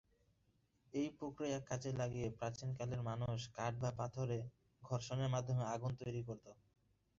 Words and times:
এই 0.93 1.07
প্রক্রিয়া 1.17 1.59
কাজে 1.69 1.91
লাগিয়ে 1.93 2.27
প্রাচীনকালের 2.39 3.01
মানুষ 3.09 3.37
কাঠ 3.53 3.73
বা 3.79 3.89
পাথরে 3.99 4.39
ঘর্ষণের 4.83 5.29
মাধ্যমে 5.29 5.63
আগুন 5.73 5.91
তৈরি 6.01 6.21
করত। 6.27 6.45